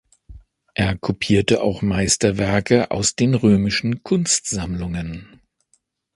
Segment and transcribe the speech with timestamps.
[0.73, 5.27] Er kopierte auch Meisterwerke aus den römischen Kunstsammlungen.